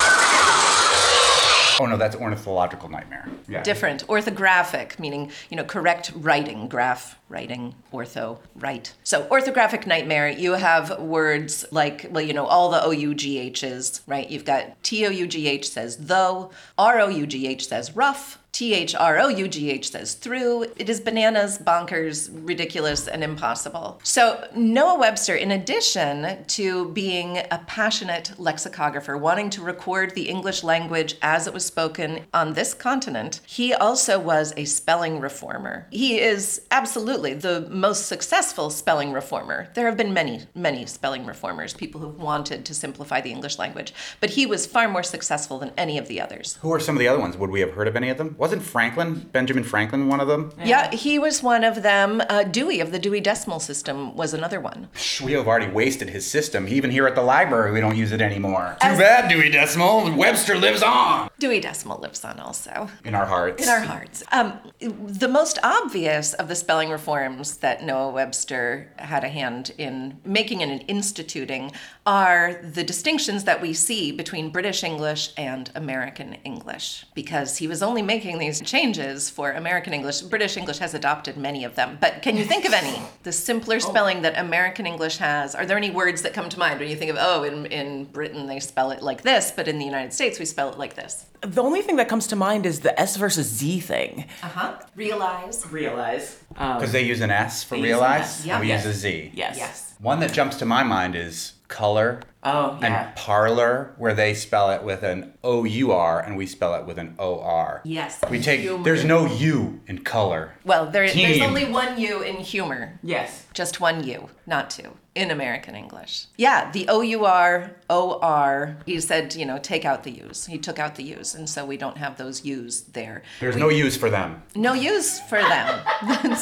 [1.79, 3.29] Oh no, that's ornithological nightmare.
[3.47, 3.63] Yeah.
[3.63, 10.53] different orthographic meaning you know correct writing graph writing ortho right so orthographic nightmare you
[10.53, 16.51] have words like well you know all the o-u-g-h's right you've got t-o-u-g-h says though
[16.77, 20.63] r-o-u-g-h says rough T-H-R-O-U-G-H says through.
[20.77, 23.99] It is bananas, bonkers, ridiculous, and impossible.
[24.01, 30.63] So Noah Webster, in addition to being a passionate lexicographer, wanting to record the English
[30.63, 35.85] language as it was spoken on this continent, he also was a spelling reformer.
[35.91, 39.69] He is absolutely the most successful spelling reformer.
[39.75, 43.93] There have been many, many spelling reformers, people who've wanted to simplify the English language,
[44.19, 46.57] but he was far more successful than any of the others.
[46.63, 47.37] Who are some of the other ones?
[47.37, 48.33] Would we have heard of any of them?
[48.47, 50.53] Wasn't Franklin, Benjamin Franklin, one of them?
[50.63, 52.21] Yeah, he was one of them.
[52.29, 54.87] Uh, Dewey of the Dewey Decimal System was another one.
[54.95, 56.65] Psh, We have already wasted his system.
[56.69, 58.77] Even here at the library, we don't use it anymore.
[58.81, 60.15] Too bad, Dewey Decimal.
[60.15, 62.89] Webster lives on Dewey Decimal lives on also.
[63.03, 63.61] in our hearts.
[63.61, 64.23] In our hearts.
[64.31, 70.19] Um, the most obvious of the spelling reforms that Noah Webster had a hand in
[70.25, 71.71] making and instituting
[72.05, 77.05] are the distinctions that we see between British English and American English.
[77.13, 80.21] Because he was only making these changes for American English.
[80.21, 81.97] British English has adopted many of them.
[81.99, 83.01] But can you think of any?
[83.23, 85.55] The simpler spelling that American English has.
[85.55, 88.05] Are there any words that come to mind when you think of, oh, in, in
[88.05, 90.95] Britain they spell it like this, but in the United States we spell it like
[90.95, 91.25] this?
[91.41, 94.25] The only thing that comes to mind is the S versus Z thing.
[94.41, 94.79] Uh huh.
[94.95, 95.65] Realize.
[95.71, 96.37] Realize.
[96.57, 98.53] Um, Because they use an S for They use an realize, S, yeah.
[98.55, 98.85] and we Yes.
[98.85, 99.31] use a Z.
[99.33, 99.57] yes.
[99.57, 99.93] Yes.
[99.99, 102.87] One that jumps to my mind is color Oh, yeah.
[103.07, 106.85] and parlor, where they spell it with an O U R and we spell it
[106.85, 107.81] with an O R.
[107.83, 108.19] Yes.
[108.29, 108.83] We take, Humor.
[108.83, 110.53] there's no U in color.
[110.63, 112.99] Well, there, there's only one U in humor.
[113.03, 113.45] Yes.
[113.53, 116.27] Just one U, not two, in American English.
[116.37, 120.45] Yeah, the O U R, O R, he said, you know, take out the U's.
[120.45, 123.23] He took out the U's, and so we don't have those U's there.
[123.39, 124.41] There's no use for them.
[124.55, 125.79] No use for them.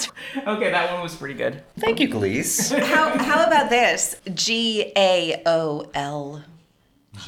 [0.48, 1.64] Okay, that one was pretty good.
[1.80, 2.78] Thank you, Kaliis.
[2.80, 4.16] how, how about this?
[4.34, 6.44] G A O L.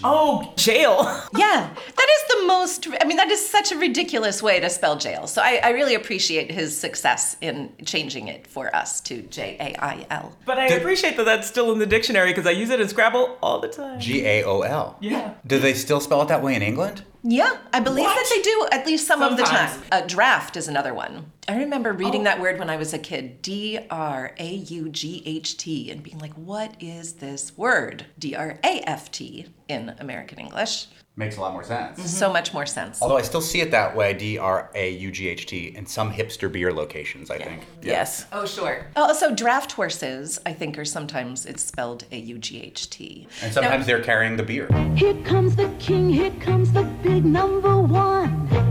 [0.03, 1.03] Oh, jail.
[1.37, 4.97] Yeah, that is the most, I mean, that is such a ridiculous way to spell
[4.97, 5.27] jail.
[5.27, 9.83] So I, I really appreciate his success in changing it for us to J A
[9.83, 10.35] I L.
[10.45, 13.37] But I appreciate that that's still in the dictionary because I use it in Scrabble
[13.41, 13.99] all the time.
[13.99, 14.97] G A O L.
[14.99, 15.35] Yeah.
[15.45, 17.03] Do they still spell it that way in England?
[17.29, 18.15] Yeah, I believe What?
[18.15, 19.81] that they do at least some of the time.
[19.91, 21.33] A draft is another one.
[21.45, 22.23] I remember reading oh.
[22.23, 26.01] that word when I was a kid, D R A U G H T, and
[26.01, 28.05] being like, what is this word?
[28.17, 30.87] D R A F T in American English.
[31.19, 32.11] Makes a lot more sense.
[32.11, 33.01] So much more sense.
[33.01, 35.87] Although I still see it that way, D R A U G H T, in
[35.87, 37.63] some hipster beer locations, I think.
[37.81, 38.27] Yes.
[38.31, 38.85] Oh, sure.
[38.95, 43.27] Oh, also, draft horses, I think, are sometimes it's spelled A U G H T.
[43.41, 44.67] And sometimes they're carrying the beer.
[44.95, 48.66] Here comes the king, here comes the big number one.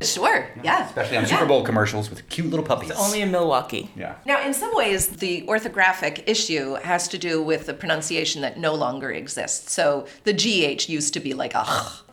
[0.00, 0.86] Sure, yeah.
[0.86, 2.92] Especially on Super Bowl commercials with cute little puppies.
[2.92, 3.90] Only in Milwaukee.
[3.96, 4.14] Yeah.
[4.24, 8.74] Now, in some ways, the orthographic issue has to do with the pronunciation that no
[8.74, 9.72] longer exists.
[9.72, 11.64] So the GH used to be like a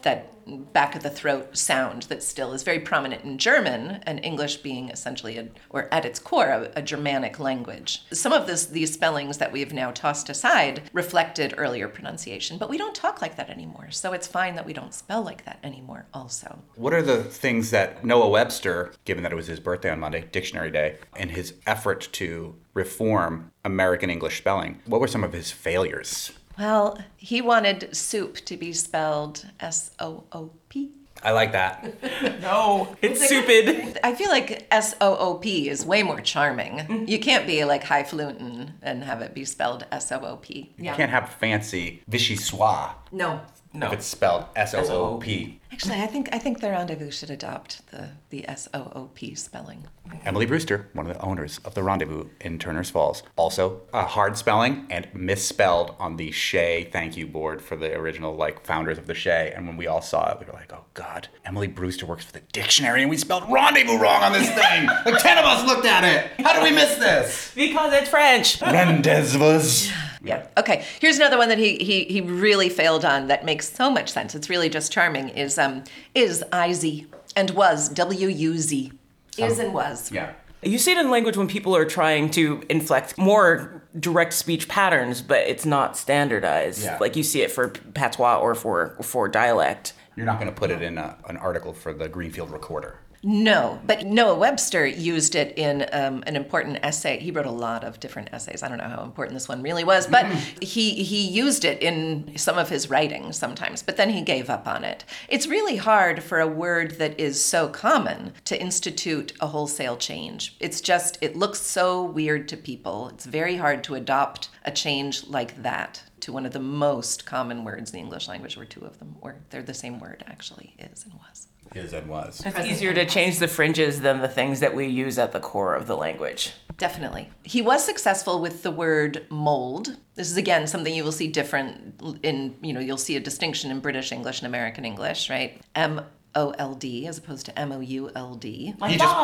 [0.06, 0.32] that
[0.74, 4.90] back of the throat sound that still is very prominent in German, and English being
[4.90, 8.06] essentially, a, or at its core, a, a Germanic language.
[8.12, 12.78] Some of this, these spellings that we've now tossed aside reflected earlier pronunciation, but we
[12.78, 13.90] don't talk like that anymore.
[13.92, 16.60] So it's fine that we don't spell like that anymore, also.
[16.76, 20.26] What are the things that Noah Webster, given that it was his birthday on Monday,
[20.32, 25.52] Dictionary Day, in his effort to reform American English spelling, what were some of his
[25.52, 26.32] failures?
[26.58, 30.92] Well, he wanted soup to be spelled S O O P.
[31.24, 31.94] I like that.
[32.42, 33.98] No, it's stupid.
[34.04, 36.78] I feel like S O O P is way more charming.
[36.78, 37.06] Mm-hmm.
[37.08, 40.72] You can't be like highfalutin and have it be spelled S O O P.
[40.78, 43.42] You can't have fancy vichyssoise No.
[43.76, 43.88] No.
[43.88, 45.60] if it's spelled S O O P.
[45.72, 49.36] Actually, I think I think the Rendezvous should adopt the the S O O P
[49.36, 49.86] spelling.
[50.24, 54.38] Emily Brewster, one of the owners of the Rendezvous in Turner's Falls, also a hard
[54.38, 59.08] spelling and misspelled on the Shea thank you board for the original like founders of
[59.08, 59.52] the Shea.
[59.56, 62.32] And when we all saw it, we were like, "Oh God, Emily Brewster works for
[62.32, 64.86] the dictionary, and we spelled rendezvous wrong on this thing.
[65.06, 66.46] like ten of us looked at it.
[66.46, 67.52] How did we miss this?
[67.54, 68.62] Because it's French.
[68.62, 69.92] Rendezvous.
[70.26, 70.48] Yeah.
[70.58, 70.84] Okay.
[71.00, 74.36] Here's another one that he he he really failed on that makes so much sense.
[74.36, 75.30] It's really just charming.
[75.30, 75.84] Is um
[76.14, 78.92] is I Z and was W U Z
[79.38, 80.12] is and was.
[80.12, 80.34] Yeah.
[80.62, 85.22] You see it in language when people are trying to inflect more direct speech patterns,
[85.22, 86.84] but it's not standardized.
[86.84, 86.98] Yeah.
[87.00, 89.94] Like you see it for patois or for for dialect.
[90.16, 93.00] You're not going to put it in a, an article for the Greenfield Recorder.
[93.28, 97.18] No, but Noah Webster used it in um, an important essay.
[97.18, 98.62] He wrote a lot of different essays.
[98.62, 100.28] I don't know how important this one really was, but
[100.62, 103.82] he he used it in some of his writings sometimes.
[103.82, 105.06] But then he gave up on it.
[105.28, 110.56] It's really hard for a word that is so common to institute a wholesale change.
[110.60, 113.10] It's just it looks so weird to people.
[113.10, 117.64] It's very hard to adopt a change like that to one of the most common
[117.64, 120.76] words in the English language, or two of them, or they're the same word actually,
[120.80, 121.48] is and was.
[121.76, 122.42] Is and was.
[122.44, 125.76] It's easier to change the fringes than the things that we use at the core
[125.76, 126.54] of the language.
[126.78, 127.30] Definitely.
[127.44, 129.98] He was successful with the word mold.
[130.16, 133.70] This is again something you will see different in, you know, you'll see a distinction
[133.72, 135.62] in British English and American English, right?
[135.76, 136.02] M
[136.34, 138.74] O L D as opposed to M O U L D.
[138.80, 139.16] Like He just-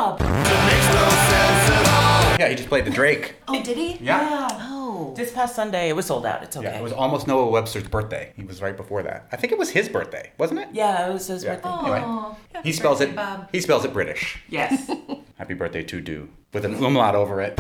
[2.40, 3.36] Yeah, he just played the Drake.
[3.48, 3.98] Oh, did he?
[4.02, 4.71] Yeah.
[5.16, 6.42] This past Sunday, it was sold out.
[6.44, 6.68] It's okay.
[6.68, 8.32] Yeah, it was almost Noah Webster's birthday.
[8.36, 9.28] He was right before that.
[9.32, 10.70] I think it was his birthday, wasn't it?
[10.72, 11.56] Yeah, it was his Yeah.
[11.56, 11.70] birthday.
[11.70, 13.16] Anyway, he spells it.
[13.16, 13.50] Bob.
[13.52, 14.40] He spells it British.
[14.50, 14.90] Yes.
[15.38, 17.60] Happy birthday to do with an umlaut over it.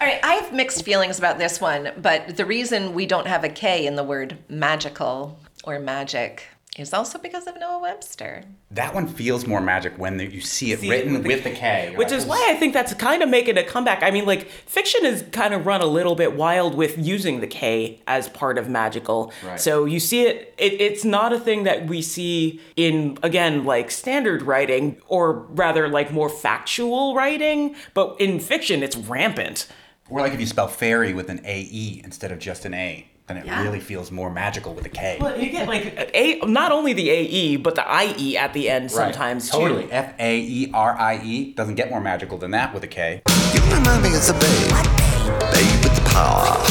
[0.00, 3.44] All right, I have mixed feelings about this one, but the reason we don't have
[3.44, 6.44] a K in the word magical or magic
[6.76, 8.44] is also because of Noah Webster.
[8.70, 11.44] That one feels more magic when you see it See it written with the with
[11.44, 11.92] the K.
[11.94, 14.02] Which is why I think that's kind of making a comeback.
[14.02, 17.46] I mean, like, fiction has kind of run a little bit wild with using the
[17.46, 19.32] K as part of magical.
[19.44, 19.60] Right.
[19.60, 23.90] So you see it, it, it's not a thing that we see in, again, like
[23.90, 29.68] standard writing, or rather, like more factual writing, but in fiction, it's rampant.
[30.10, 33.38] Or like if you spell fairy with an AE instead of just an A, then
[33.38, 33.62] it Yeah.
[33.62, 35.16] really feels more magical with a K.
[35.18, 38.90] But you get like a not only the AE, but the IE at the end
[38.90, 39.58] sometimes too.
[39.58, 39.90] Totally.
[39.90, 43.22] F A E R I E doesn't get more magical than that with a K.
[43.54, 45.52] You remind me of the babe.
[45.52, 46.62] Babe with power.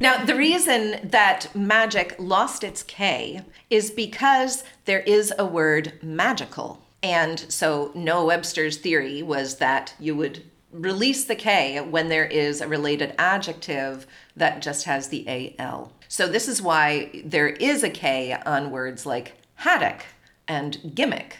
[0.00, 6.82] Now, the reason that magic lost its K is because there is a word magical.
[7.02, 10.42] And so Noah Webster's theory was that you would
[10.72, 14.06] release the K when there is a related adjective
[14.36, 15.92] that just has the AL.
[16.08, 20.04] So this is why there is a K on words like haddock
[20.48, 21.38] and gimmick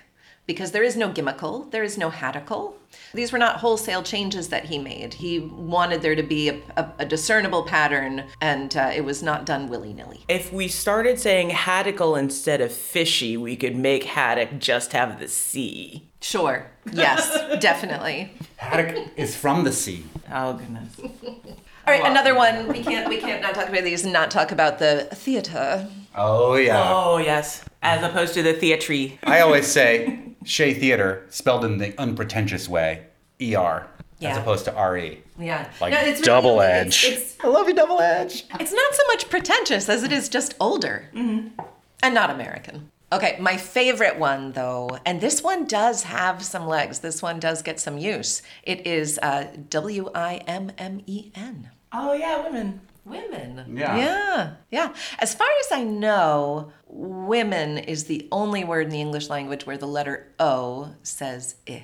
[0.50, 2.74] because there is no gimmickle, there is no haddical.
[3.14, 5.14] These were not wholesale changes that he made.
[5.14, 9.46] He wanted there to be a, a, a discernible pattern, and uh, it was not
[9.46, 10.24] done willy nilly.
[10.26, 15.28] If we started saying haddockle instead of fishy, we could make haddock just have the
[15.28, 16.09] C.
[16.20, 16.66] Sure.
[16.92, 18.32] Yes, definitely.
[18.56, 20.04] Haddock is from the sea.
[20.32, 20.98] Oh goodness.
[21.02, 22.68] All right, another one.
[22.68, 25.88] We can't we can't not talk about these and not talk about the theater.
[26.14, 26.82] Oh yeah.
[26.94, 29.14] Oh yes, as opposed to the theatre.
[29.24, 33.06] I always say Shea Theater spelled in the unpretentious way,
[33.42, 33.86] ER,
[34.22, 35.22] as opposed to RE.
[35.38, 35.70] Yeah.
[35.80, 37.04] Like No, it's double it's- edge.
[37.12, 38.44] it's- I love you, double edge.
[38.60, 42.90] It's not so much pretentious as it is just older and not American.
[43.12, 47.00] Okay, my favorite one though, and this one does have some legs.
[47.00, 48.42] This one does get some use.
[48.62, 51.70] It is uh, W I M M E N.
[51.92, 52.80] Oh yeah, women.
[53.04, 53.64] Women.
[53.76, 53.96] Yeah.
[53.96, 54.50] Yeah.
[54.70, 54.94] Yeah.
[55.18, 59.78] As far as I know, women is the only word in the English language where
[59.78, 61.82] the letter O says I.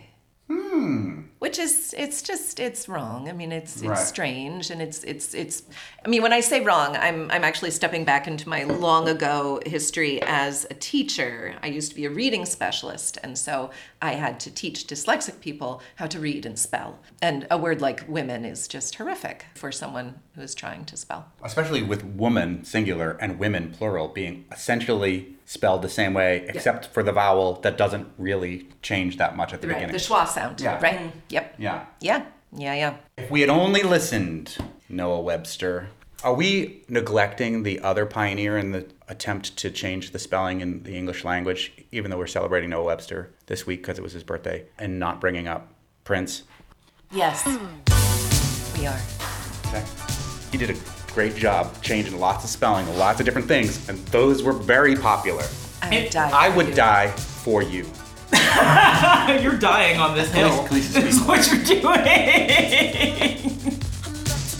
[1.39, 3.29] Which is it's just it's wrong.
[3.29, 3.99] I mean it's it's Right.
[3.99, 5.63] strange and it's it's it's
[6.05, 9.61] I mean when I say wrong, I'm I'm actually stepping back into my long ago
[9.67, 11.55] history as a teacher.
[11.63, 13.71] I used to be a reading specialist and so
[14.01, 16.99] I had to teach dyslexic people how to read and spell.
[17.23, 21.27] And a word like women is just horrific for someone who is trying to spell.
[21.45, 27.03] Especially with woman singular and women plural being essentially spelled the same way, except for
[27.03, 29.93] the vowel that doesn't really change that much at the Right, beginning.
[29.93, 30.61] the schwa sound.
[30.61, 30.79] Yeah.
[30.83, 30.99] Right.
[30.99, 31.13] Mm.
[31.31, 31.55] Yep.
[31.59, 31.85] yeah.
[32.01, 32.25] Yeah.
[32.53, 32.75] Yeah.
[32.75, 32.95] Yeah.
[33.17, 34.57] If we had only listened,
[34.89, 35.89] Noah Webster,
[36.25, 40.97] are we neglecting the other pioneer in the attempt to change the spelling in the
[40.97, 44.65] English language, even though we're celebrating Noah Webster this week because it was his birthday,
[44.79, 45.73] and not bringing up
[46.05, 46.43] Prince?
[47.13, 47.43] Yes.
[47.45, 48.81] Hmm.
[48.81, 49.01] We are.
[49.69, 49.85] Okay.
[50.51, 50.75] He did a
[51.17, 55.45] great job changing lots of spelling, lots of different things, and those were very popular.
[55.81, 56.31] I would die.
[56.31, 56.75] I for would you.
[56.75, 57.87] die for you.
[59.43, 60.67] You're dying on this hill.
[60.67, 63.33] Please, please Is what you're doing.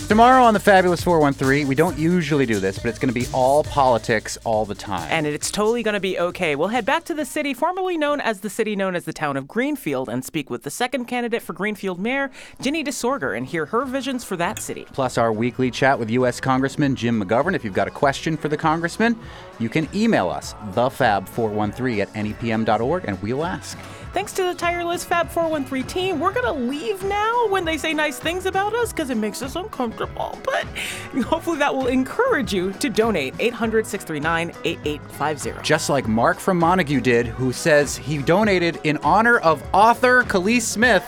[0.09, 3.27] Tomorrow on the Fabulous 413, we don't usually do this, but it's going to be
[3.33, 5.09] all politics all the time.
[5.11, 6.55] And it's totally going to be okay.
[6.55, 9.37] We'll head back to the city formerly known as the city known as the town
[9.37, 12.31] of Greenfield and speak with the second candidate for Greenfield mayor,
[12.61, 14.87] Ginny Desorgher, and hear her visions for that city.
[14.93, 16.39] Plus, our weekly chat with U.S.
[16.39, 17.57] Congressman Jim McGovern.
[17.57, 19.19] If you've got a question for the congressman,
[19.59, 23.77] you can email us, thefab413 at nepm.org, and we'll ask.
[24.17, 26.21] Thanks to the tireless Fab 413 team.
[26.21, 29.43] We're going to leave now when they say nice things about us because it makes
[29.43, 30.39] us uncomfortable.
[30.43, 30.65] But
[31.27, 35.63] hopefully that will encourage you to donate 800 639 8850.
[35.63, 40.63] Just like Mark from Montague did, who says he donated in honor of author Kaliis
[40.63, 41.05] Smith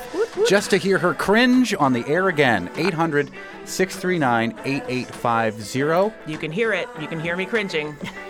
[0.46, 2.68] just to hear her cringe on the air again.
[2.76, 3.30] 800
[3.64, 6.30] 639 8850.
[6.30, 6.90] You can hear it.
[7.00, 7.96] You can hear me cringing.